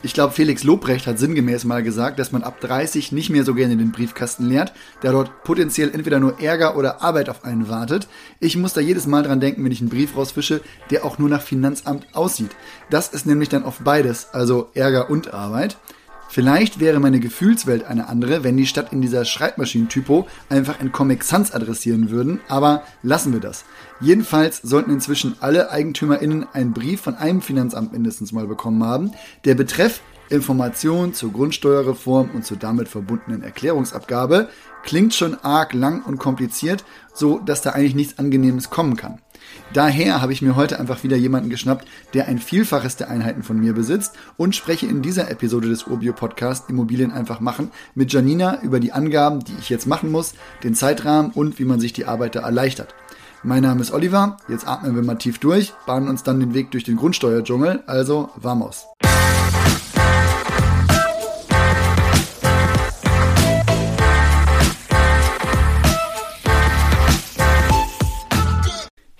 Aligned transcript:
Ich 0.00 0.14
glaube, 0.14 0.32
Felix 0.32 0.62
Lobrecht 0.62 1.08
hat 1.08 1.18
sinngemäß 1.18 1.64
mal 1.64 1.82
gesagt, 1.82 2.20
dass 2.20 2.30
man 2.30 2.44
ab 2.44 2.60
30 2.60 3.10
nicht 3.10 3.30
mehr 3.30 3.44
so 3.44 3.52
gerne 3.54 3.76
den 3.76 3.90
Briefkasten 3.90 4.46
leert, 4.46 4.72
da 5.00 5.10
dort 5.10 5.42
potenziell 5.42 5.90
entweder 5.92 6.20
nur 6.20 6.40
Ärger 6.40 6.76
oder 6.76 7.02
Arbeit 7.02 7.28
auf 7.28 7.44
einen 7.44 7.68
wartet. 7.68 8.06
Ich 8.38 8.56
muss 8.56 8.74
da 8.74 8.80
jedes 8.80 9.08
Mal 9.08 9.24
dran 9.24 9.40
denken, 9.40 9.64
wenn 9.64 9.72
ich 9.72 9.80
einen 9.80 9.90
Brief 9.90 10.16
rausfische, 10.16 10.60
der 10.90 11.04
auch 11.04 11.18
nur 11.18 11.28
nach 11.28 11.42
Finanzamt 11.42 12.06
aussieht. 12.12 12.52
Das 12.90 13.08
ist 13.08 13.26
nämlich 13.26 13.48
dann 13.48 13.64
oft 13.64 13.82
beides, 13.82 14.28
also 14.32 14.70
Ärger 14.72 15.10
und 15.10 15.34
Arbeit. 15.34 15.76
Vielleicht 16.30 16.78
wäre 16.78 17.00
meine 17.00 17.20
Gefühlswelt 17.20 17.84
eine 17.84 18.08
andere, 18.08 18.44
wenn 18.44 18.56
die 18.56 18.66
statt 18.66 18.92
in 18.92 19.00
dieser 19.00 19.24
Schreibmaschinentypo 19.24 20.26
einfach 20.50 20.78
in 20.80 20.92
Comic 20.92 21.24
Sans 21.24 21.52
adressieren 21.52 22.10
würden, 22.10 22.40
aber 22.48 22.82
lassen 23.02 23.32
wir 23.32 23.40
das. 23.40 23.64
Jedenfalls 24.00 24.58
sollten 24.58 24.90
inzwischen 24.90 25.36
alle 25.40 25.70
EigentümerInnen 25.70 26.46
einen 26.52 26.74
Brief 26.74 27.00
von 27.00 27.16
einem 27.16 27.40
Finanzamt 27.40 27.92
mindestens 27.92 28.32
mal 28.32 28.46
bekommen 28.46 28.84
haben. 28.84 29.12
Der 29.46 29.54
Betreff 29.54 30.02
Information 30.28 31.14
zur 31.14 31.32
Grundsteuerreform 31.32 32.30
und 32.34 32.44
zur 32.44 32.58
damit 32.58 32.88
verbundenen 32.88 33.42
Erklärungsabgabe 33.42 34.50
klingt 34.82 35.14
schon 35.14 35.34
arg 35.42 35.72
lang 35.72 36.04
und 36.04 36.18
kompliziert, 36.18 36.84
so 37.14 37.38
dass 37.38 37.62
da 37.62 37.70
eigentlich 37.70 37.94
nichts 37.94 38.18
Angenehmes 38.18 38.68
kommen 38.68 38.96
kann. 38.96 39.20
Daher 39.72 40.22
habe 40.22 40.32
ich 40.32 40.42
mir 40.42 40.56
heute 40.56 40.78
einfach 40.78 41.04
wieder 41.04 41.16
jemanden 41.16 41.50
geschnappt, 41.50 41.86
der 42.14 42.26
ein 42.26 42.38
Vielfaches 42.38 42.96
der 42.96 43.10
Einheiten 43.10 43.42
von 43.42 43.58
mir 43.58 43.74
besitzt 43.74 44.14
und 44.36 44.56
spreche 44.56 44.86
in 44.86 45.02
dieser 45.02 45.30
Episode 45.30 45.68
des 45.68 45.84
Urbio 45.84 46.12
Podcast 46.12 46.70
Immobilien 46.70 47.12
einfach 47.12 47.40
machen 47.40 47.70
mit 47.94 48.12
Janina 48.12 48.62
über 48.62 48.80
die 48.80 48.92
Angaben, 48.92 49.44
die 49.44 49.54
ich 49.60 49.68
jetzt 49.68 49.86
machen 49.86 50.10
muss, 50.10 50.34
den 50.62 50.74
Zeitrahmen 50.74 51.32
und 51.32 51.58
wie 51.58 51.64
man 51.64 51.80
sich 51.80 51.92
die 51.92 52.06
Arbeit 52.06 52.34
da 52.34 52.40
erleichtert. 52.40 52.94
Mein 53.42 53.62
Name 53.62 53.82
ist 53.82 53.92
Oliver, 53.92 54.36
jetzt 54.48 54.66
atmen 54.66 54.96
wir 54.96 55.02
mal 55.02 55.14
tief 55.14 55.38
durch, 55.38 55.72
bahnen 55.86 56.08
uns 56.08 56.24
dann 56.24 56.40
den 56.40 56.54
Weg 56.54 56.72
durch 56.72 56.82
den 56.82 56.96
Grundsteuerdschungel, 56.96 57.84
also 57.86 58.30
vamos. 58.36 58.86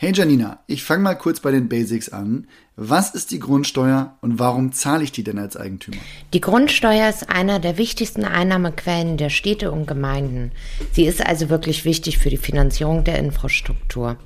Hey 0.09 0.15
Janina, 0.15 0.61
ich 0.67 0.85
fange 0.85 1.03
mal 1.03 1.17
kurz 1.17 1.41
bei 1.41 1.51
den 1.51 1.69
Basics 1.69 2.09
an. 2.09 2.47
Was 2.77 3.11
ist 3.11 3.31
die 3.31 3.41
Grundsteuer 3.41 4.17
und 4.23 4.39
warum 4.39 4.73
zahle 4.73 5.05
ich 5.05 5.13
die 5.13 5.23
denn 5.23 5.39
als 5.39 5.55
Eigentümer? 5.55 5.99
Die 6.33 6.41
Grundsteuer 6.41 7.11
ist 7.11 7.29
einer 7.29 7.59
der 7.59 7.77
wichtigsten 7.77 8.25
Einnahmequellen 8.25 9.19
der 9.19 9.29
Städte 9.29 9.71
und 9.71 9.87
Gemeinden. 9.87 10.53
Sie 10.93 11.05
ist 11.05 11.21
also 11.21 11.51
wirklich 11.51 11.85
wichtig 11.85 12.17
für 12.17 12.31
die 12.31 12.39
Finanzierung 12.39 13.05
der 13.05 13.19
Infrastruktur. 13.19 14.17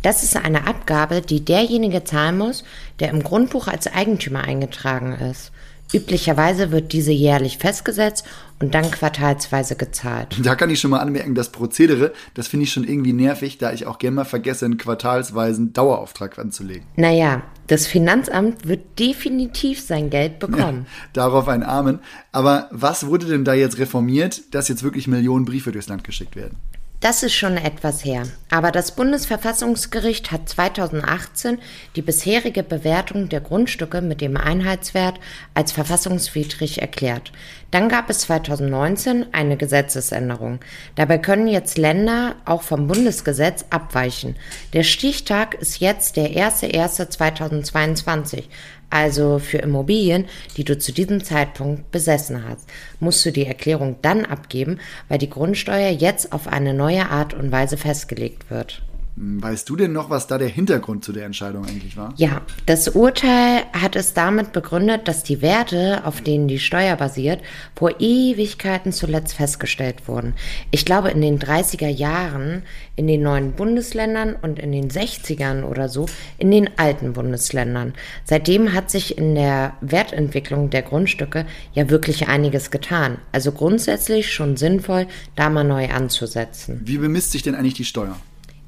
Das 0.00 0.22
ist 0.22 0.36
eine 0.36 0.66
Abgabe, 0.66 1.20
die 1.20 1.44
derjenige 1.44 2.02
zahlen 2.02 2.38
muss, 2.38 2.64
der 2.98 3.10
im 3.10 3.22
Grundbuch 3.22 3.68
als 3.68 3.88
Eigentümer 3.88 4.42
eingetragen 4.42 5.12
ist. 5.12 5.52
Üblicherweise 5.92 6.72
wird 6.72 6.92
diese 6.92 7.12
jährlich 7.12 7.58
festgesetzt 7.58 8.24
und 8.58 8.74
dann 8.74 8.90
quartalsweise 8.90 9.76
gezahlt. 9.76 10.36
Da 10.42 10.56
kann 10.56 10.70
ich 10.70 10.80
schon 10.80 10.90
mal 10.90 10.98
anmerken, 10.98 11.34
das 11.34 11.50
Prozedere, 11.50 12.12
das 12.34 12.48
finde 12.48 12.64
ich 12.64 12.72
schon 12.72 12.84
irgendwie 12.84 13.12
nervig, 13.12 13.58
da 13.58 13.72
ich 13.72 13.86
auch 13.86 13.98
gerne 13.98 14.16
mal 14.16 14.24
vergesse, 14.24 14.64
einen 14.64 14.78
quartalsweisen 14.78 15.72
Dauerauftrag 15.72 16.38
anzulegen. 16.38 16.86
Naja, 16.96 17.42
das 17.68 17.86
Finanzamt 17.86 18.66
wird 18.66 18.98
definitiv 18.98 19.80
sein 19.80 20.10
Geld 20.10 20.38
bekommen. 20.38 20.86
Ja, 20.86 21.08
darauf 21.12 21.48
ein 21.48 21.62
Amen. 21.62 22.00
Aber 22.32 22.68
was 22.72 23.06
wurde 23.06 23.26
denn 23.26 23.44
da 23.44 23.54
jetzt 23.54 23.78
reformiert, 23.78 24.54
dass 24.54 24.68
jetzt 24.68 24.82
wirklich 24.82 25.06
Millionen 25.06 25.44
Briefe 25.44 25.70
durchs 25.70 25.88
Land 25.88 26.04
geschickt 26.04 26.34
werden? 26.34 26.56
Das 27.00 27.22
ist 27.22 27.34
schon 27.34 27.58
etwas 27.58 28.06
her. 28.06 28.22
Aber 28.48 28.72
das 28.72 28.92
Bundesverfassungsgericht 28.92 30.32
hat 30.32 30.48
2018 30.48 31.58
die 31.94 32.00
bisherige 32.00 32.62
Bewertung 32.62 33.28
der 33.28 33.42
Grundstücke 33.42 34.00
mit 34.00 34.22
dem 34.22 34.38
Einheitswert 34.38 35.20
als 35.52 35.72
verfassungswidrig 35.72 36.80
erklärt. 36.80 37.32
Dann 37.70 37.90
gab 37.90 38.08
es 38.08 38.20
2019 38.20 39.34
eine 39.34 39.58
Gesetzesänderung. 39.58 40.60
Dabei 40.94 41.18
können 41.18 41.48
jetzt 41.48 41.76
Länder 41.76 42.36
auch 42.46 42.62
vom 42.62 42.86
Bundesgesetz 42.86 43.66
abweichen. 43.68 44.34
Der 44.72 44.84
Stichtag 44.84 45.56
ist 45.56 45.80
jetzt 45.80 46.16
der 46.16 46.30
1.1.2022. 46.30 48.44
Also 48.88 49.38
für 49.38 49.58
Immobilien, 49.58 50.26
die 50.56 50.64
du 50.64 50.78
zu 50.78 50.92
diesem 50.92 51.22
Zeitpunkt 51.24 51.90
besessen 51.90 52.44
hast, 52.48 52.68
musst 53.00 53.24
du 53.26 53.32
die 53.32 53.46
Erklärung 53.46 53.96
dann 54.00 54.24
abgeben, 54.24 54.78
weil 55.08 55.18
die 55.18 55.30
Grundsteuer 55.30 55.90
jetzt 55.90 56.32
auf 56.32 56.46
eine 56.46 56.72
neue 56.72 57.10
Art 57.10 57.34
und 57.34 57.50
Weise 57.50 57.76
festgelegt 57.76 58.50
wird. 58.50 58.82
Weißt 59.18 59.66
du 59.70 59.76
denn 59.76 59.92
noch, 59.92 60.10
was 60.10 60.26
da 60.26 60.36
der 60.36 60.48
Hintergrund 60.48 61.02
zu 61.02 61.10
der 61.10 61.24
Entscheidung 61.24 61.64
eigentlich 61.64 61.96
war? 61.96 62.12
Ja, 62.16 62.42
das 62.66 62.88
Urteil 62.88 63.62
hat 63.72 63.96
es 63.96 64.12
damit 64.12 64.52
begründet, 64.52 65.08
dass 65.08 65.22
die 65.22 65.40
Werte, 65.40 66.02
auf 66.04 66.20
denen 66.20 66.48
die 66.48 66.58
Steuer 66.58 66.96
basiert, 66.96 67.40
vor 67.74 67.98
Ewigkeiten 67.98 68.92
zuletzt 68.92 69.32
festgestellt 69.32 70.06
wurden. 70.06 70.34
Ich 70.70 70.84
glaube, 70.84 71.10
in 71.10 71.22
den 71.22 71.38
30er 71.38 71.88
Jahren 71.88 72.62
in 72.94 73.06
den 73.06 73.22
neuen 73.22 73.52
Bundesländern 73.52 74.36
und 74.40 74.58
in 74.58 74.72
den 74.72 74.90
60ern 74.90 75.62
oder 75.62 75.88
so 75.88 76.06
in 76.36 76.50
den 76.50 76.68
alten 76.78 77.14
Bundesländern. 77.14 77.94
Seitdem 78.24 78.74
hat 78.74 78.90
sich 78.90 79.16
in 79.16 79.34
der 79.34 79.72
Wertentwicklung 79.80 80.68
der 80.68 80.82
Grundstücke 80.82 81.46
ja 81.72 81.88
wirklich 81.88 82.28
einiges 82.28 82.70
getan. 82.70 83.16
Also 83.32 83.52
grundsätzlich 83.52 84.30
schon 84.30 84.58
sinnvoll, 84.58 85.06
da 85.36 85.48
mal 85.48 85.64
neu 85.64 85.88
anzusetzen. 85.88 86.82
Wie 86.84 86.98
bemisst 86.98 87.32
sich 87.32 87.42
denn 87.42 87.54
eigentlich 87.54 87.74
die 87.74 87.84
Steuer? 87.86 88.18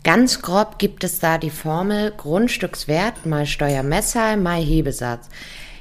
Ganz 0.04 0.42
grob 0.42 0.78
gibt 0.78 1.04
es 1.04 1.19
da 1.19 1.38
die 1.38 1.50
Formel 1.50 2.12
Grundstückswert 2.16 3.26
mal 3.26 3.47
Steuermesser 3.47 4.36
mal 4.36 4.60
Hebesatz. 4.60 5.28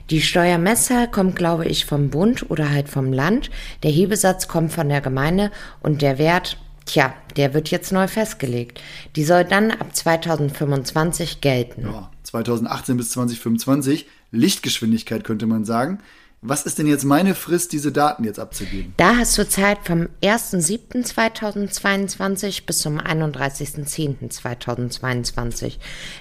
Die 0.09 0.21
Steuermesser 0.21 1.07
kommt, 1.07 1.35
glaube 1.35 1.65
ich, 1.65 1.85
vom 1.85 2.09
Bund 2.09 2.49
oder 2.49 2.69
halt 2.69 2.87
vom 2.89 3.11
Land. 3.11 3.49
Der 3.83 3.91
Hebesatz 3.91 4.47
kommt 4.47 4.71
von 4.71 4.87
der 4.89 5.01
Gemeinde 5.01 5.51
und 5.81 6.01
der 6.01 6.17
Wert, 6.17 6.57
tja, 6.85 7.13
der 7.35 7.53
wird 7.53 7.69
jetzt 7.69 7.91
neu 7.91 8.07
festgelegt. 8.07 8.81
Die 9.15 9.25
soll 9.25 9.43
dann 9.43 9.71
ab 9.71 9.93
2025 9.93 11.41
gelten. 11.41 11.83
Ja, 11.83 12.09
2018 12.23 12.97
bis 12.97 13.11
2025, 13.11 14.07
Lichtgeschwindigkeit 14.31 15.23
könnte 15.25 15.45
man 15.45 15.65
sagen. 15.65 15.99
Was 16.41 16.67
ist 16.67 16.77
denn 16.77 16.85
jetzt 16.85 17.03
meine 17.03 17.33
Frist, 17.33 17.71
diese 17.71 17.91
Daten 17.91 18.23
jetzt 18.23 18.39
abzugeben? 18.39 18.93
Da 18.97 19.15
hast 19.17 19.35
du 19.39 19.49
Zeit 19.49 19.79
vom 19.83 20.07
1.7.2022 20.21 22.67
bis 22.67 22.77
zum 22.77 22.99
31.10.2022. 22.99 25.77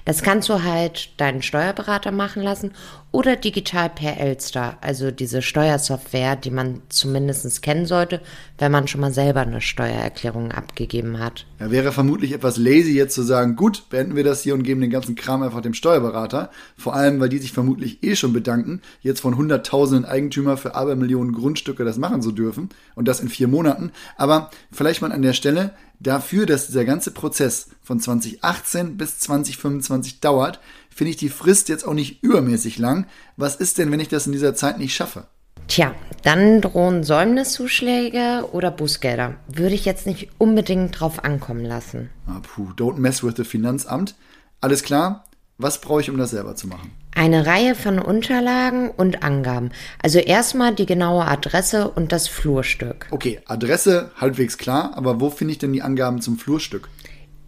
Das 0.07 0.23
kannst 0.23 0.49
du 0.49 0.63
halt 0.63 1.21
deinen 1.21 1.43
Steuerberater 1.43 2.13
machen 2.13 2.43
lassen 2.43 2.71
oder 3.13 3.37
digital 3.37 3.89
per 3.89 4.19
Elster, 4.19 4.77
also 4.81 5.11
diese 5.11 5.41
Steuersoftware, 5.41 6.37
die 6.37 6.51
man 6.51 6.83
zumindest 6.89 7.63
kennen 7.63 7.87
sollte, 7.87 8.21
wenn 8.59 8.73
man 8.73 8.89
schon 8.89 9.01
mal 9.01 9.13
selber 9.13 9.41
eine 9.41 9.61
Steuererklärung 9.61 10.53
abgegeben 10.53 11.19
hat. 11.19 11.47
Ja, 11.59 11.71
wäre 11.71 11.93
vermutlich 11.93 12.33
etwas 12.33 12.59
lazy 12.59 12.93
jetzt 12.93 13.15
zu 13.15 13.23
sagen, 13.23 13.57
gut, 13.57 13.89
beenden 13.89 14.17
wir 14.17 14.25
das 14.25 14.43
hier 14.43 14.53
und 14.53 14.65
geben 14.65 14.83
den 14.83 14.91
ganzen 14.91 15.15
Kram 15.15 15.43
einfach 15.43 15.63
dem 15.63 15.73
Steuerberater. 15.73 16.51
Vor 16.77 16.95
allem, 16.95 17.21
weil 17.21 17.31
die 17.31 17.39
sich 17.39 17.53
vermutlich 17.53 18.03
eh 18.03 18.17
schon 18.17 18.35
bedanken, 18.35 18.83
jetzt 19.01 19.21
von 19.21 19.37
hunderttausenden 19.37 20.05
Eigentümer 20.17 20.57
für 20.57 20.75
Abermillionen 20.75 21.33
Grundstücke 21.33 21.85
das 21.85 21.99
machen 21.99 22.23
zu 22.23 22.33
dürfen 22.33 22.71
und 22.95 23.07
das 23.07 23.21
in 23.21 23.29
vier 23.29 23.49
Monaten. 23.49 23.93
Aber 24.17 24.51
vielleicht 24.73 25.03
mal 25.03 25.13
an 25.13 25.23
der 25.23 25.35
Stelle, 25.35 25.75
dafür, 26.01 26.47
dass 26.47 26.67
dieser 26.67 26.85
ganze 26.85 27.11
Prozess 27.11 27.69
von 27.83 28.01
2018 28.01 28.97
bis 28.97 29.19
2025 29.19 30.21
dauert, 30.21 30.61
finde 30.89 31.11
ich 31.11 31.17
die 31.17 31.29
Frist 31.29 31.69
jetzt 31.69 31.87
auch 31.87 31.95
nicht 31.95 32.23
übermäßig 32.23 32.79
lang. 32.79 33.07
Was 33.37 33.57
ist 33.57 33.79
denn, 33.79 33.93
wenn 33.93 34.01
ich 34.01 34.09
das 34.09 34.27
in 34.27 34.33
dieser 34.33 34.55
Zeit 34.55 34.79
nicht 34.79 34.95
schaffe? 34.95 35.27
Tja, 35.69 35.95
dann 36.23 36.61
drohen 36.61 37.03
Säumniszuschläge 37.03 38.49
oder 38.53 38.71
Bußgelder. 38.71 39.35
Würde 39.49 39.75
ich 39.75 39.85
jetzt 39.85 40.07
nicht 40.07 40.31
unbedingt 40.39 40.99
drauf 40.99 41.25
ankommen 41.25 41.65
lassen. 41.65 42.11
Ah, 42.27 42.41
puh, 42.41 42.71
don't 42.77 42.99
mess 42.99 43.23
with 43.23 43.35
the 43.37 43.45
Finanzamt. 43.45 44.15
Alles 44.61 44.83
klar? 44.83 45.26
Was 45.59 45.81
brauche 45.81 46.03
ich, 46.03 46.11
um 46.11 46.19
das 46.19 46.31
selber 46.31 46.55
zu 46.55 46.69
machen? 46.69 46.93
Eine 47.15 47.47
Reihe 47.47 47.75
von 47.75 47.99
Unterlagen 47.99 48.91
und 48.91 49.23
Angaben. 49.23 49.71
Also 50.03 50.19
erstmal 50.19 50.75
die 50.75 50.85
genaue 50.85 51.25
Adresse 51.25 51.91
und 51.91 52.13
das 52.13 52.29
Flurstück. 52.29 53.07
Okay, 53.11 53.41
Adresse 53.47 54.11
halbwegs 54.17 54.59
klar, 54.59 54.93
aber 54.97 55.19
wo 55.19 55.31
finde 55.31 55.53
ich 55.53 55.59
denn 55.59 55.73
die 55.73 55.81
Angaben 55.81 56.21
zum 56.21 56.39
Flurstück? 56.39 56.89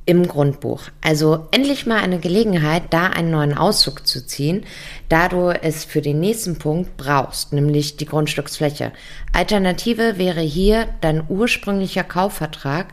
im 0.07 0.27
Grundbuch. 0.27 0.85
Also 1.03 1.49
endlich 1.51 1.85
mal 1.85 1.99
eine 1.99 2.19
Gelegenheit, 2.19 2.85
da 2.95 3.09
einen 3.09 3.31
neuen 3.31 3.53
Auszug 3.53 4.07
zu 4.07 4.27
ziehen, 4.27 4.65
da 5.11 5.29
du 5.29 5.51
es 5.51 5.85
für 5.85 6.01
den 6.01 6.19
nächsten 6.19 6.59
Punkt 6.59 6.97
brauchst, 6.97 7.53
nämlich 7.53 7.99
die 7.99 8.07
Grundstücksfläche. 8.07 8.93
Alternative 9.35 10.17
wäre 10.17 10.41
hier 10.41 10.89
dein 11.03 11.25
ursprünglicher 11.29 12.05
Kaufvertrag, 12.05 12.87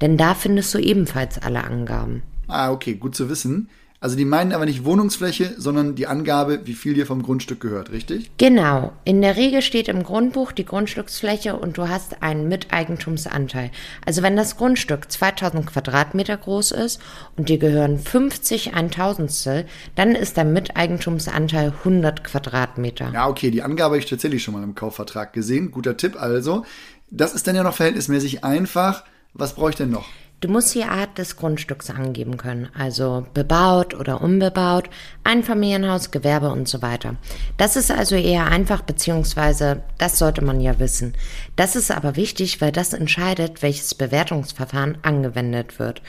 denn 0.00 0.16
da 0.16 0.36
findest 0.36 0.72
du 0.72 0.78
ebenfalls 0.78 1.42
alle 1.42 1.64
Angaben. 1.64 2.22
Ah, 2.46 2.70
okay, 2.70 2.94
gut 2.94 3.16
zu 3.16 3.28
wissen. 3.28 3.68
Also 4.02 4.16
die 4.16 4.24
meinen 4.24 4.52
aber 4.52 4.64
nicht 4.64 4.86
Wohnungsfläche, 4.86 5.56
sondern 5.58 5.94
die 5.94 6.06
Angabe, 6.06 6.60
wie 6.64 6.72
viel 6.72 6.94
dir 6.94 7.04
vom 7.04 7.22
Grundstück 7.22 7.60
gehört, 7.60 7.90
richtig? 7.90 8.30
Genau. 8.38 8.92
In 9.04 9.20
der 9.20 9.36
Regel 9.36 9.60
steht 9.60 9.88
im 9.88 10.04
Grundbuch 10.04 10.52
die 10.52 10.64
Grundstücksfläche 10.64 11.54
und 11.54 11.76
du 11.76 11.86
hast 11.86 12.22
einen 12.22 12.48
Miteigentumsanteil. 12.48 13.70
Also 14.06 14.22
wenn 14.22 14.38
das 14.38 14.56
Grundstück 14.56 15.12
2000 15.12 15.66
Quadratmeter 15.66 16.38
groß 16.38 16.70
ist 16.72 16.98
und 17.36 17.50
dir 17.50 17.58
gehören 17.58 17.98
50 17.98 18.72
Eintausendstel, 18.72 19.66
dann 19.96 20.14
ist 20.14 20.38
der 20.38 20.46
Miteigentumsanteil 20.46 21.74
100 21.80 22.24
Quadratmeter. 22.24 23.10
Ja, 23.12 23.28
okay, 23.28 23.50
die 23.50 23.60
Angabe 23.60 23.90
habe 23.90 23.98
ich 23.98 24.06
tatsächlich 24.06 24.42
schon 24.42 24.54
mal 24.54 24.62
im 24.62 24.74
Kaufvertrag 24.74 25.34
gesehen. 25.34 25.70
Guter 25.70 25.98
Tipp 25.98 26.18
also. 26.18 26.64
Das 27.10 27.34
ist 27.34 27.46
dann 27.46 27.56
ja 27.56 27.62
noch 27.62 27.74
verhältnismäßig 27.74 28.44
einfach. 28.44 29.04
Was 29.34 29.54
brauche 29.56 29.70
ich 29.70 29.76
denn 29.76 29.90
noch? 29.90 30.08
Du 30.40 30.48
musst 30.48 30.74
die 30.74 30.84
Art 30.84 31.18
des 31.18 31.36
Grundstücks 31.36 31.90
angeben 31.90 32.38
können, 32.38 32.70
also 32.72 33.26
bebaut 33.34 33.92
oder 33.92 34.22
unbebaut, 34.22 34.88
Einfamilienhaus, 35.22 36.12
Gewerbe 36.12 36.50
und 36.50 36.66
so 36.66 36.80
weiter. 36.80 37.16
Das 37.58 37.76
ist 37.76 37.90
also 37.90 38.14
eher 38.16 38.46
einfach, 38.46 38.80
beziehungsweise 38.80 39.82
das 39.98 40.18
sollte 40.18 40.42
man 40.42 40.62
ja 40.62 40.78
wissen. 40.78 41.12
Das 41.56 41.76
ist 41.76 41.90
aber 41.90 42.16
wichtig, 42.16 42.62
weil 42.62 42.72
das 42.72 42.94
entscheidet, 42.94 43.60
welches 43.60 43.94
Bewertungsverfahren 43.94 44.96
angewendet 45.02 45.78
wird. 45.78 46.00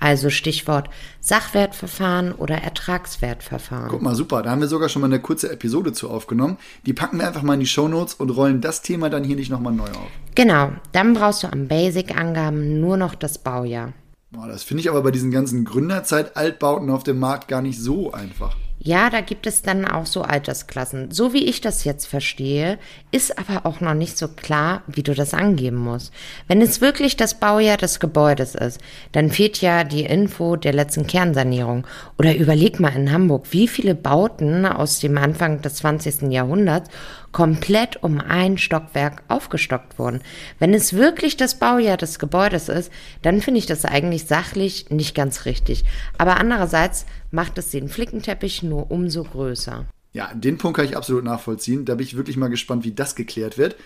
Also 0.00 0.30
Stichwort 0.30 0.88
Sachwertverfahren 1.20 2.32
oder 2.32 2.56
Ertragswertverfahren. 2.56 3.90
Guck 3.90 4.02
mal, 4.02 4.14
super. 4.14 4.42
Da 4.42 4.50
haben 4.50 4.62
wir 4.62 4.68
sogar 4.68 4.88
schon 4.88 5.02
mal 5.02 5.06
eine 5.06 5.20
kurze 5.20 5.52
Episode 5.52 5.92
zu 5.92 6.08
aufgenommen. 6.10 6.56
Die 6.86 6.94
packen 6.94 7.18
wir 7.18 7.28
einfach 7.28 7.42
mal 7.42 7.54
in 7.54 7.60
die 7.60 7.66
Shownotes 7.66 8.14
und 8.14 8.30
rollen 8.30 8.62
das 8.62 8.80
Thema 8.80 9.10
dann 9.10 9.24
hier 9.24 9.36
nicht 9.36 9.50
nochmal 9.50 9.74
neu 9.74 9.90
auf. 9.90 10.08
Genau. 10.34 10.72
Dann 10.92 11.12
brauchst 11.12 11.42
du 11.42 11.52
am 11.52 11.68
Basic-Angaben 11.68 12.80
nur 12.80 12.96
noch 12.96 13.14
das 13.14 13.38
Baujahr. 13.38 13.92
Boah, 14.30 14.48
das 14.48 14.62
finde 14.62 14.80
ich 14.80 14.88
aber 14.88 15.02
bei 15.02 15.10
diesen 15.10 15.30
ganzen 15.30 15.64
Gründerzeit-Altbauten 15.64 16.88
auf 16.88 17.02
dem 17.02 17.18
Markt 17.18 17.48
gar 17.48 17.62
nicht 17.62 17.78
so 17.78 18.12
einfach. 18.12 18.56
Ja, 18.82 19.10
da 19.10 19.20
gibt 19.20 19.46
es 19.46 19.60
dann 19.60 19.84
auch 19.84 20.06
so 20.06 20.22
Altersklassen. 20.22 21.10
So 21.10 21.34
wie 21.34 21.44
ich 21.44 21.60
das 21.60 21.84
jetzt 21.84 22.06
verstehe, 22.06 22.78
ist 23.10 23.38
aber 23.38 23.66
auch 23.66 23.82
noch 23.82 23.92
nicht 23.92 24.16
so 24.16 24.26
klar, 24.26 24.82
wie 24.86 25.02
du 25.02 25.12
das 25.12 25.34
angeben 25.34 25.76
musst. 25.76 26.14
Wenn 26.48 26.62
es 26.62 26.80
wirklich 26.80 27.14
das 27.18 27.38
Baujahr 27.38 27.76
des 27.76 28.00
Gebäudes 28.00 28.54
ist, 28.54 28.80
dann 29.12 29.30
fehlt 29.30 29.60
ja 29.60 29.84
die 29.84 30.04
Info 30.04 30.56
der 30.56 30.72
letzten 30.72 31.06
Kernsanierung. 31.06 31.86
Oder 32.18 32.34
überleg 32.34 32.80
mal 32.80 32.96
in 32.96 33.12
Hamburg, 33.12 33.48
wie 33.50 33.68
viele 33.68 33.94
Bauten 33.94 34.64
aus 34.64 34.98
dem 34.98 35.18
Anfang 35.18 35.60
des 35.60 35.74
20. 35.74 36.32
Jahrhunderts 36.32 36.88
komplett 37.32 38.02
um 38.02 38.20
ein 38.20 38.58
Stockwerk 38.58 39.22
aufgestockt 39.28 39.98
wurden. 39.98 40.20
Wenn 40.58 40.74
es 40.74 40.94
wirklich 40.94 41.36
das 41.36 41.58
Baujahr 41.58 41.96
des 41.96 42.18
Gebäudes 42.18 42.68
ist, 42.68 42.90
dann 43.22 43.40
finde 43.40 43.58
ich 43.58 43.66
das 43.66 43.84
eigentlich 43.84 44.24
sachlich 44.26 44.90
nicht 44.90 45.14
ganz 45.14 45.44
richtig. 45.44 45.84
Aber 46.18 46.38
andererseits 46.38 47.06
macht 47.30 47.58
es 47.58 47.70
den 47.70 47.88
Flickenteppich 47.88 48.62
nur 48.62 48.90
umso 48.90 49.24
größer. 49.24 49.86
Ja, 50.12 50.32
den 50.34 50.58
Punkt 50.58 50.76
kann 50.76 50.86
ich 50.86 50.96
absolut 50.96 51.24
nachvollziehen. 51.24 51.84
Da 51.84 51.94
bin 51.94 52.06
ich 52.06 52.16
wirklich 52.16 52.36
mal 52.36 52.48
gespannt, 52.48 52.84
wie 52.84 52.92
das 52.92 53.14
geklärt 53.14 53.58
wird. 53.58 53.76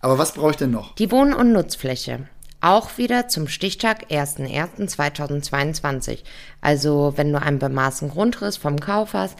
Aber 0.00 0.18
was 0.18 0.32
brauche 0.32 0.50
ich 0.50 0.56
denn 0.56 0.70
noch? 0.70 0.94
Die 0.96 1.10
Wohn- 1.10 1.34
und 1.34 1.52
Nutzfläche. 1.52 2.28
Auch 2.64 2.96
wieder 2.96 3.28
zum 3.28 3.46
Stichtag 3.46 4.10
1.1.2022. 4.10 6.20
Also 6.62 7.12
wenn 7.16 7.30
du 7.30 7.38
einen 7.38 7.58
bemaßen 7.58 8.08
Grundriss 8.08 8.56
vom 8.56 8.80
Kauf 8.80 9.12
hast, 9.12 9.36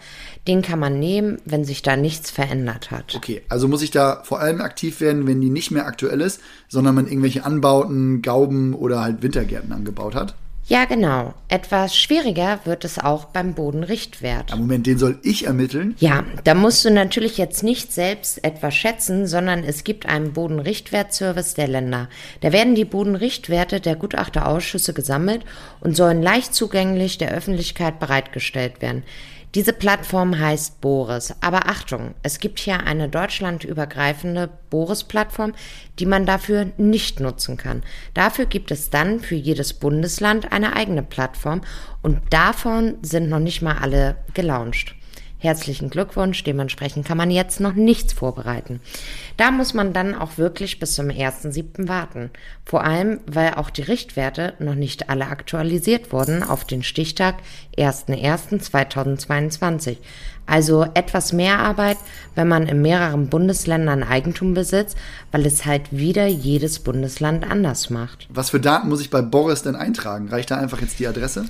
den 0.47 0.61
kann 0.61 0.77
man 0.77 0.99
nehmen, 0.99 1.39
wenn 1.43 1.65
sich 1.65 1.81
da 1.81 1.97
nichts 1.97 2.29
verändert 2.29 2.91
hat. 2.91 3.15
Okay, 3.15 3.41
also 3.49 3.67
muss 3.67 3.81
ich 3.81 3.89
da 3.89 4.21
vor 4.25 4.41
allem 4.41 4.61
aktiv 4.61 5.01
werden, 5.01 5.25
wenn 5.25 5.41
die 5.41 5.49
nicht 5.49 5.71
mehr 5.71 5.87
aktuell 5.87 6.21
ist, 6.21 6.39
sondern 6.67 6.93
man 6.93 7.07
irgendwelche 7.07 7.45
Anbauten, 7.45 8.21
Gauben 8.21 8.75
oder 8.75 9.01
halt 9.01 9.23
Wintergärten 9.23 9.71
angebaut 9.71 10.13
hat? 10.13 10.35
Ja, 10.67 10.85
genau. 10.85 11.35
Etwas 11.47 11.95
schwieriger 11.95 12.59
wird 12.65 12.85
es 12.85 12.97
auch 12.97 13.25
beim 13.25 13.53
Bodenrichtwert. 13.53 14.49
Ja, 14.49 14.55
Moment, 14.55 14.87
den 14.87 14.97
soll 14.97 15.19
ich 15.21 15.45
ermitteln? 15.45 15.93
Ja, 15.99 16.23
da 16.43 16.55
musst 16.55 16.83
du 16.83 16.89
natürlich 16.89 17.37
jetzt 17.37 17.61
nicht 17.61 17.93
selbst 17.93 18.43
etwas 18.43 18.73
schätzen, 18.73 19.27
sondern 19.27 19.63
es 19.63 19.83
gibt 19.83 20.07
einen 20.07 20.33
Bodenrichtwertservice 20.33 21.53
der 21.53 21.67
Länder. 21.67 22.09
Da 22.41 22.51
werden 22.51 22.73
die 22.73 22.83
Bodenrichtwerte 22.83 23.79
der 23.79 23.95
Gutachterausschüsse 23.95 24.93
gesammelt 24.93 25.45
und 25.81 25.95
sollen 25.95 26.23
leicht 26.23 26.55
zugänglich 26.55 27.19
der 27.19 27.31
Öffentlichkeit 27.31 27.99
bereitgestellt 27.99 28.81
werden. 28.81 29.03
Diese 29.55 29.71
Plattform 29.71 30.37
heißt 30.37 30.81
Boris. 30.81 31.33
Aber 31.39 31.67
Achtung, 31.69 32.13
es 32.23 32.39
gibt 32.39 32.59
hier 32.59 32.81
eine 32.81 33.07
deutschlandübergreifende 33.07 34.49
Boris-Plattform, 34.69 35.53
die 35.97 36.05
man 36.05 36.25
dafür 36.25 36.73
nicht 36.75 37.21
nutzen 37.21 37.55
kann. 37.55 37.81
Dafür 38.13 38.47
gibt 38.47 38.69
es 38.71 38.89
dann 38.89 39.21
für 39.21 39.35
jedes 39.35 39.73
Bundesland 39.73 40.51
eine 40.51 40.75
eigene 40.75 41.03
Plattform 41.03 41.61
und 42.01 42.19
davon 42.31 42.97
sind 43.01 43.29
noch 43.29 43.39
nicht 43.39 43.61
mal 43.61 43.77
alle 43.77 44.17
gelauncht. 44.33 44.93
Herzlichen 45.37 45.89
Glückwunsch, 45.89 46.43
dementsprechend 46.43 47.05
kann 47.05 47.17
man 47.17 47.29
jetzt 47.29 47.59
noch 47.59 47.73
nichts 47.73 48.13
vorbereiten. 48.13 48.79
Da 49.37 49.51
muss 49.51 49.73
man 49.73 49.91
dann 49.91 50.15
auch 50.15 50.37
wirklich 50.37 50.79
bis 50.79 50.95
zum 50.95 51.07
1.7. 51.07 51.89
warten. 51.89 52.29
Vor 52.63 52.85
allem, 52.85 53.19
weil 53.27 53.55
auch 53.55 53.69
die 53.69 53.81
Richtwerte 53.81 54.53
noch 54.59 54.75
nicht 54.75 55.09
alle 55.09 55.27
aktualisiert 55.27 56.13
wurden 56.13 56.41
auf 56.41 56.63
den 56.63 56.83
Stichtag 56.83 57.35
1.1.2022. 57.77 59.97
Also 60.45 60.85
etwas 60.93 61.33
mehr 61.33 61.59
Arbeit, 61.59 61.97
wenn 62.35 62.47
man 62.47 62.67
in 62.67 62.81
mehreren 62.81 63.27
Bundesländern 63.27 64.03
Eigentum 64.03 64.53
besitzt, 64.53 64.97
weil 65.31 65.45
es 65.45 65.65
halt 65.65 65.91
wieder 65.91 66.27
jedes 66.27 66.79
Bundesland 66.79 67.49
anders 67.49 67.89
macht. 67.89 68.27
Was 68.29 68.51
für 68.51 68.59
Daten 68.59 68.89
muss 68.89 69.01
ich 69.01 69.09
bei 69.09 69.21
Boris 69.21 69.63
denn 69.63 69.75
eintragen? 69.75 70.29
Reicht 70.29 70.51
da 70.51 70.57
einfach 70.57 70.81
jetzt 70.81 70.99
die 70.99 71.07
Adresse? 71.07 71.45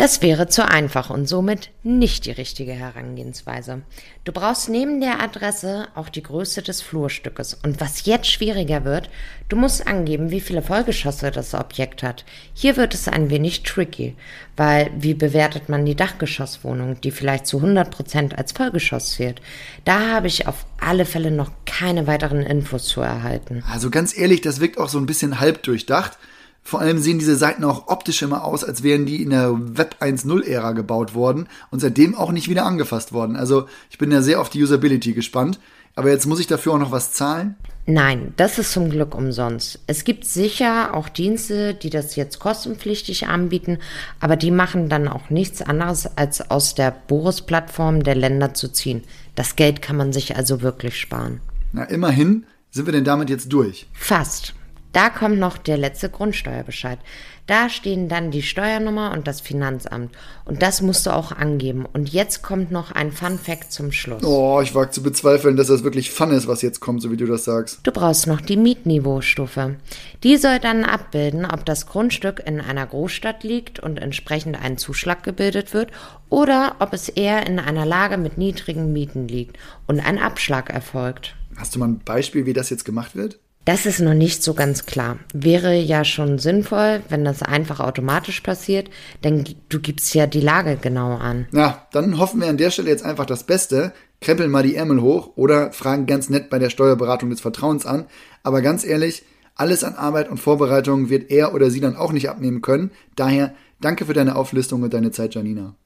Das 0.00 0.22
wäre 0.22 0.48
zu 0.48 0.66
einfach 0.66 1.10
und 1.10 1.28
somit 1.28 1.68
nicht 1.82 2.24
die 2.24 2.30
richtige 2.30 2.72
Herangehensweise. 2.72 3.82
Du 4.24 4.32
brauchst 4.32 4.70
neben 4.70 4.98
der 5.02 5.20
Adresse 5.20 5.88
auch 5.94 6.08
die 6.08 6.22
Größe 6.22 6.62
des 6.62 6.80
Flurstückes. 6.80 7.52
Und 7.52 7.82
was 7.82 8.06
jetzt 8.06 8.30
schwieriger 8.30 8.86
wird, 8.86 9.10
du 9.50 9.56
musst 9.56 9.86
angeben, 9.86 10.30
wie 10.30 10.40
viele 10.40 10.62
Vollgeschosse 10.62 11.30
das 11.30 11.52
Objekt 11.52 12.02
hat. 12.02 12.24
Hier 12.54 12.78
wird 12.78 12.94
es 12.94 13.08
ein 13.08 13.28
wenig 13.28 13.62
tricky, 13.62 14.16
weil 14.56 14.90
wie 14.96 15.12
bewertet 15.12 15.68
man 15.68 15.84
die 15.84 15.96
Dachgeschosswohnung, 15.96 16.98
die 17.02 17.10
vielleicht 17.10 17.46
zu 17.46 17.58
100 17.58 17.90
Prozent 17.90 18.38
als 18.38 18.52
Vollgeschoss 18.52 19.16
zählt? 19.16 19.42
Da 19.84 20.14
habe 20.14 20.28
ich 20.28 20.46
auf 20.46 20.64
alle 20.80 21.04
Fälle 21.04 21.30
noch 21.30 21.50
keine 21.66 22.06
weiteren 22.06 22.40
Infos 22.40 22.86
zu 22.86 23.02
erhalten. 23.02 23.62
Also 23.70 23.90
ganz 23.90 24.16
ehrlich, 24.16 24.40
das 24.40 24.60
wirkt 24.60 24.78
auch 24.78 24.88
so 24.88 24.96
ein 24.96 25.04
bisschen 25.04 25.40
halb 25.40 25.62
durchdacht. 25.62 26.16
Vor 26.62 26.80
allem 26.80 26.98
sehen 26.98 27.18
diese 27.18 27.36
Seiten 27.36 27.64
auch 27.64 27.88
optisch 27.88 28.22
immer 28.22 28.44
aus, 28.44 28.64
als 28.64 28.82
wären 28.82 29.06
die 29.06 29.22
in 29.22 29.30
der 29.30 29.54
Web 29.58 29.96
1.0-Ära 30.00 30.72
gebaut 30.72 31.14
worden 31.14 31.48
und 31.70 31.80
seitdem 31.80 32.14
auch 32.14 32.32
nicht 32.32 32.48
wieder 32.48 32.66
angefasst 32.66 33.12
worden. 33.12 33.36
Also 33.36 33.66
ich 33.90 33.98
bin 33.98 34.12
ja 34.12 34.22
sehr 34.22 34.40
auf 34.40 34.50
die 34.50 34.62
Usability 34.62 35.12
gespannt. 35.12 35.58
Aber 35.96 36.10
jetzt 36.10 36.26
muss 36.26 36.40
ich 36.40 36.46
dafür 36.46 36.74
auch 36.74 36.78
noch 36.78 36.92
was 36.92 37.12
zahlen? 37.12 37.56
Nein, 37.86 38.32
das 38.36 38.58
ist 38.58 38.72
zum 38.72 38.90
Glück 38.90 39.14
umsonst. 39.14 39.80
Es 39.86 40.04
gibt 40.04 40.24
sicher 40.24 40.94
auch 40.94 41.08
Dienste, 41.08 41.74
die 41.74 41.90
das 41.90 42.14
jetzt 42.14 42.38
kostenpflichtig 42.38 43.26
anbieten, 43.26 43.78
aber 44.20 44.36
die 44.36 44.52
machen 44.52 44.88
dann 44.88 45.08
auch 45.08 45.30
nichts 45.30 45.60
anderes, 45.60 46.16
als 46.16 46.50
aus 46.50 46.74
der 46.74 46.94
Boris-Plattform 47.08 48.04
der 48.04 48.14
Länder 48.14 48.54
zu 48.54 48.68
ziehen. 48.68 49.02
Das 49.34 49.56
Geld 49.56 49.82
kann 49.82 49.96
man 49.96 50.12
sich 50.12 50.36
also 50.36 50.62
wirklich 50.62 50.98
sparen. 50.98 51.40
Na, 51.72 51.84
immerhin 51.84 52.46
sind 52.70 52.86
wir 52.86 52.92
denn 52.92 53.04
damit 53.04 53.28
jetzt 53.28 53.52
durch? 53.52 53.88
Fast. 53.92 54.54
Da 54.92 55.10
kommt 55.10 55.38
noch 55.38 55.56
der 55.56 55.76
letzte 55.76 56.10
Grundsteuerbescheid. 56.10 56.98
Da 57.46 57.68
stehen 57.68 58.08
dann 58.08 58.30
die 58.30 58.42
Steuernummer 58.42 59.10
und 59.12 59.26
das 59.26 59.40
Finanzamt. 59.40 60.12
Und 60.44 60.62
das 60.62 60.82
musst 60.82 61.06
du 61.06 61.10
auch 61.10 61.32
angeben. 61.32 61.84
Und 61.84 62.08
jetzt 62.12 62.42
kommt 62.42 62.70
noch 62.70 62.92
ein 62.92 63.10
Fun 63.10 63.38
Fact 63.38 63.72
zum 63.72 63.90
Schluss. 63.90 64.22
Oh, 64.22 64.60
ich 64.62 64.72
wage 64.74 64.90
zu 64.90 65.02
bezweifeln, 65.02 65.56
dass 65.56 65.66
das 65.66 65.82
wirklich 65.82 66.12
Fun 66.12 66.30
ist, 66.30 66.46
was 66.46 66.62
jetzt 66.62 66.78
kommt, 66.78 67.02
so 67.02 67.10
wie 67.10 67.16
du 67.16 67.26
das 67.26 67.44
sagst. 67.44 67.80
Du 67.82 67.90
brauchst 67.90 68.28
noch 68.28 68.40
die 68.40 68.56
Mietniveaustufe. 68.56 69.76
Die 70.22 70.36
soll 70.36 70.60
dann 70.60 70.84
abbilden, 70.84 71.44
ob 71.44 71.64
das 71.64 71.86
Grundstück 71.86 72.40
in 72.44 72.60
einer 72.60 72.86
Großstadt 72.86 73.42
liegt 73.42 73.80
und 73.80 73.98
entsprechend 73.98 74.62
ein 74.62 74.78
Zuschlag 74.78 75.24
gebildet 75.24 75.74
wird 75.74 75.90
oder 76.28 76.76
ob 76.78 76.92
es 76.92 77.08
eher 77.08 77.46
in 77.48 77.58
einer 77.58 77.84
Lage 77.84 78.16
mit 78.16 78.38
niedrigen 78.38 78.92
Mieten 78.92 79.26
liegt 79.26 79.58
und 79.88 79.98
ein 79.98 80.18
Abschlag 80.18 80.70
erfolgt. 80.70 81.34
Hast 81.56 81.74
du 81.74 81.80
mal 81.80 81.88
ein 81.88 81.98
Beispiel, 81.98 82.46
wie 82.46 82.52
das 82.52 82.70
jetzt 82.70 82.84
gemacht 82.84 83.16
wird? 83.16 83.40
Das 83.66 83.84
ist 83.84 84.00
noch 84.00 84.14
nicht 84.14 84.42
so 84.42 84.54
ganz 84.54 84.86
klar. 84.86 85.18
Wäre 85.34 85.74
ja 85.74 86.04
schon 86.04 86.38
sinnvoll, 86.38 87.02
wenn 87.10 87.24
das 87.24 87.42
einfach 87.42 87.78
automatisch 87.78 88.40
passiert, 88.40 88.88
denn 89.22 89.44
du 89.68 89.80
gibst 89.80 90.14
ja 90.14 90.26
die 90.26 90.40
Lage 90.40 90.78
genau 90.80 91.16
an. 91.16 91.46
Na, 91.52 91.86
dann 91.92 92.18
hoffen 92.18 92.40
wir 92.40 92.48
an 92.48 92.56
der 92.56 92.70
Stelle 92.70 92.88
jetzt 92.88 93.04
einfach 93.04 93.26
das 93.26 93.44
Beste, 93.44 93.92
krempeln 94.20 94.50
mal 94.50 94.62
die 94.62 94.76
Ärmel 94.76 95.02
hoch 95.02 95.32
oder 95.36 95.72
fragen 95.72 96.06
ganz 96.06 96.30
nett 96.30 96.48
bei 96.48 96.58
der 96.58 96.70
Steuerberatung 96.70 97.28
des 97.28 97.42
Vertrauens 97.42 97.84
an. 97.84 98.06
Aber 98.42 98.62
ganz 98.62 98.84
ehrlich, 98.84 99.24
alles 99.56 99.84
an 99.84 99.94
Arbeit 99.94 100.30
und 100.30 100.38
Vorbereitung 100.38 101.10
wird 101.10 101.30
er 101.30 101.54
oder 101.54 101.70
sie 101.70 101.80
dann 101.80 101.96
auch 101.96 102.12
nicht 102.12 102.30
abnehmen 102.30 102.62
können. 102.62 102.90
Daher 103.14 103.54
danke 103.80 104.06
für 104.06 104.14
deine 104.14 104.36
Auflistung 104.36 104.82
und 104.82 104.94
deine 104.94 105.10
Zeit, 105.10 105.34
Janina. 105.34 105.76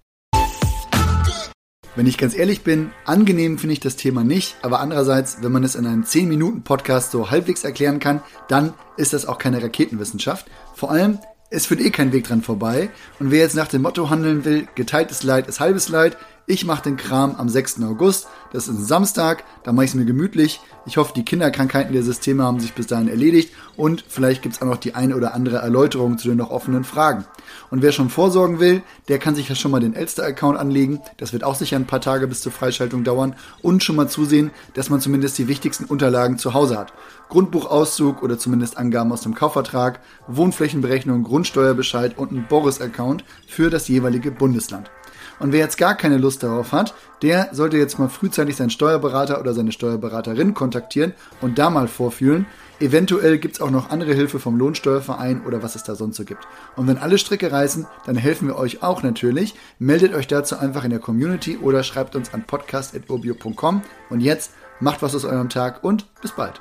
Wenn 1.96 2.08
ich 2.08 2.18
ganz 2.18 2.34
ehrlich 2.34 2.64
bin, 2.64 2.90
angenehm 3.04 3.56
finde 3.56 3.74
ich 3.74 3.78
das 3.78 3.94
Thema 3.94 4.24
nicht, 4.24 4.56
aber 4.62 4.80
andererseits, 4.80 5.38
wenn 5.42 5.52
man 5.52 5.62
es 5.62 5.76
in 5.76 5.86
einem 5.86 6.02
10-Minuten-Podcast 6.02 7.12
so 7.12 7.30
halbwegs 7.30 7.62
erklären 7.62 8.00
kann, 8.00 8.20
dann 8.48 8.74
ist 8.96 9.12
das 9.12 9.26
auch 9.26 9.38
keine 9.38 9.62
Raketenwissenschaft. 9.62 10.46
Vor 10.74 10.90
allem, 10.90 11.20
es 11.50 11.66
führt 11.66 11.80
eh 11.80 11.90
kein 11.90 12.12
Weg 12.12 12.24
dran 12.24 12.42
vorbei. 12.42 12.90
Und 13.20 13.30
wer 13.30 13.42
jetzt 13.42 13.54
nach 13.54 13.68
dem 13.68 13.82
Motto 13.82 14.10
handeln 14.10 14.44
will, 14.44 14.66
geteiltes 14.74 15.22
Leid 15.22 15.46
ist 15.46 15.60
halbes 15.60 15.88
Leid, 15.88 16.16
ich 16.46 16.66
mache 16.66 16.82
den 16.82 16.98
Kram 16.98 17.36
am 17.36 17.48
6. 17.48 17.82
August. 17.84 18.26
Das 18.52 18.68
ist 18.68 18.78
ein 18.78 18.84
Samstag. 18.84 19.44
Da 19.62 19.72
mache 19.72 19.86
ich 19.86 19.92
es 19.92 19.94
mir 19.94 20.04
gemütlich. 20.04 20.60
Ich 20.84 20.98
hoffe, 20.98 21.14
die 21.16 21.24
Kinderkrankheiten 21.24 21.94
der 21.94 22.02
Systeme 22.02 22.42
haben 22.42 22.60
sich 22.60 22.74
bis 22.74 22.86
dahin 22.86 23.08
erledigt. 23.08 23.54
Und 23.76 24.04
vielleicht 24.06 24.42
gibt 24.42 24.54
es 24.54 24.60
auch 24.60 24.66
noch 24.66 24.76
die 24.76 24.94
eine 24.94 25.16
oder 25.16 25.32
andere 25.32 25.56
Erläuterung 25.56 26.18
zu 26.18 26.28
den 26.28 26.36
noch 26.36 26.50
offenen 26.50 26.84
Fragen. 26.84 27.24
Und 27.70 27.80
wer 27.80 27.92
schon 27.92 28.10
vorsorgen 28.10 28.60
will, 28.60 28.82
der 29.08 29.18
kann 29.18 29.34
sich 29.34 29.48
ja 29.48 29.54
schon 29.54 29.70
mal 29.70 29.80
den 29.80 29.94
Elster-Account 29.94 30.58
anlegen. 30.58 31.00
Das 31.16 31.32
wird 31.32 31.44
auch 31.44 31.54
sicher 31.54 31.76
ein 31.76 31.86
paar 31.86 32.02
Tage 32.02 32.28
bis 32.28 32.42
zur 32.42 32.52
Freischaltung 32.52 33.04
dauern. 33.04 33.36
Und 33.62 33.82
schon 33.82 33.96
mal 33.96 34.08
zusehen, 34.08 34.50
dass 34.74 34.90
man 34.90 35.00
zumindest 35.00 35.38
die 35.38 35.48
wichtigsten 35.48 35.86
Unterlagen 35.86 36.36
zu 36.36 36.52
Hause 36.52 36.76
hat. 36.76 36.92
Grundbuchauszug 37.30 38.22
oder 38.22 38.38
zumindest 38.38 38.76
Angaben 38.76 39.12
aus 39.12 39.22
dem 39.22 39.34
Kaufvertrag, 39.34 40.00
Wohnflächenberechnung, 40.28 41.22
Grundsteuerbescheid 41.24 42.18
und 42.18 42.32
ein 42.32 42.46
Boris-Account 42.48 43.24
für 43.48 43.70
das 43.70 43.88
jeweilige 43.88 44.30
Bundesland. 44.30 44.90
Und 45.38 45.52
wer 45.52 45.60
jetzt 45.60 45.78
gar 45.78 45.94
keine 45.96 46.18
Lust 46.18 46.42
darauf 46.42 46.72
hat, 46.72 46.94
der 47.22 47.48
sollte 47.52 47.76
jetzt 47.76 47.98
mal 47.98 48.08
frühzeitig 48.08 48.56
seinen 48.56 48.70
Steuerberater 48.70 49.40
oder 49.40 49.54
seine 49.54 49.72
Steuerberaterin 49.72 50.54
kontaktieren 50.54 51.14
und 51.40 51.58
da 51.58 51.70
mal 51.70 51.88
vorfühlen. 51.88 52.46
Eventuell 52.80 53.38
gibt 53.38 53.54
es 53.54 53.60
auch 53.60 53.70
noch 53.70 53.90
andere 53.90 54.14
Hilfe 54.14 54.38
vom 54.38 54.58
Lohnsteuerverein 54.58 55.44
oder 55.46 55.62
was 55.62 55.76
es 55.76 55.84
da 55.84 55.94
sonst 55.94 56.16
so 56.16 56.24
gibt. 56.24 56.46
Und 56.76 56.86
wenn 56.88 56.98
alle 56.98 57.18
Stricke 57.18 57.50
reißen, 57.50 57.86
dann 58.06 58.16
helfen 58.16 58.48
wir 58.48 58.56
euch 58.56 58.82
auch 58.82 59.02
natürlich. 59.02 59.54
Meldet 59.78 60.14
euch 60.14 60.26
dazu 60.26 60.58
einfach 60.58 60.84
in 60.84 60.90
der 60.90 60.98
Community 60.98 61.56
oder 61.56 61.82
schreibt 61.82 62.16
uns 62.16 62.34
an 62.34 62.44
podcast.urbio.com. 62.44 63.82
Und 64.10 64.20
jetzt 64.20 64.52
macht 64.80 65.02
was 65.02 65.14
aus 65.14 65.24
eurem 65.24 65.48
Tag 65.48 65.84
und 65.84 66.06
bis 66.20 66.32
bald. 66.32 66.60